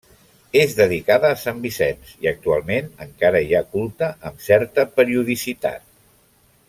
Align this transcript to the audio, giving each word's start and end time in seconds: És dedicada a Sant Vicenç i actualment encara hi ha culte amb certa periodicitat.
És 0.59 0.71
dedicada 0.77 1.29
a 1.33 1.37
Sant 1.41 1.59
Vicenç 1.65 2.15
i 2.25 2.29
actualment 2.31 2.89
encara 3.07 3.43
hi 3.49 3.53
ha 3.59 3.63
culte 3.77 4.09
amb 4.31 4.43
certa 4.47 4.87
periodicitat. 4.97 5.87